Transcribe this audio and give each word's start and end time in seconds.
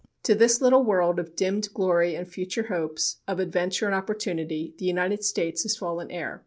To 0.23 0.33
this 0.33 0.61
little 0.61 0.83
world 0.83 1.19
of 1.19 1.35
dimmed 1.35 1.71
glory 1.75 2.15
and 2.15 2.27
future 2.27 2.69
hopes, 2.69 3.17
of 3.27 3.39
adventure 3.39 3.85
and 3.85 3.93
opportunity, 3.93 4.73
the 4.79 4.85
United 4.85 5.23
States 5.23 5.61
has 5.61 5.77
fallen 5.77 6.09
heir. 6.09 6.39